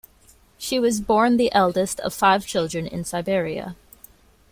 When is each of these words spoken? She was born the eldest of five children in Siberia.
She 0.57 0.79
was 0.79 0.99
born 0.99 1.37
the 1.37 1.53
eldest 1.53 1.99
of 1.99 2.11
five 2.11 2.43
children 2.47 2.87
in 2.87 3.05
Siberia. 3.05 3.75